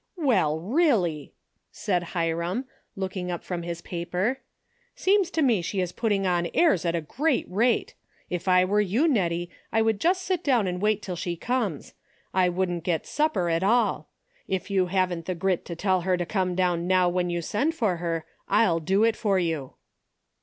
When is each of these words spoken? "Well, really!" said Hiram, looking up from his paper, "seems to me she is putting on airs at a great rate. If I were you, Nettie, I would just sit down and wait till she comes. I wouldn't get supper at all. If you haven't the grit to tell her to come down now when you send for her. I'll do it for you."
"Well, 0.15 0.59
really!" 0.59 1.35
said 1.71 2.01
Hiram, 2.17 2.65
looking 2.95 3.29
up 3.29 3.43
from 3.43 3.61
his 3.61 3.81
paper, 3.83 4.41
"seems 4.95 5.29
to 5.29 5.43
me 5.43 5.61
she 5.61 5.79
is 5.79 5.91
putting 5.91 6.25
on 6.25 6.49
airs 6.55 6.85
at 6.85 6.95
a 6.95 7.01
great 7.01 7.45
rate. 7.47 7.93
If 8.27 8.47
I 8.47 8.65
were 8.65 8.81
you, 8.81 9.07
Nettie, 9.07 9.51
I 9.71 9.83
would 9.83 9.99
just 9.99 10.23
sit 10.23 10.43
down 10.43 10.65
and 10.65 10.81
wait 10.81 11.03
till 11.03 11.15
she 11.15 11.35
comes. 11.35 11.93
I 12.33 12.49
wouldn't 12.49 12.83
get 12.83 13.05
supper 13.05 13.47
at 13.47 13.61
all. 13.61 14.09
If 14.47 14.71
you 14.71 14.87
haven't 14.87 15.27
the 15.27 15.35
grit 15.35 15.65
to 15.65 15.75
tell 15.75 16.01
her 16.01 16.17
to 16.17 16.25
come 16.25 16.55
down 16.55 16.87
now 16.87 17.07
when 17.07 17.29
you 17.29 17.43
send 17.43 17.75
for 17.75 17.97
her. 17.97 18.25
I'll 18.49 18.79
do 18.79 19.03
it 19.03 19.15
for 19.15 19.37
you." 19.37 19.73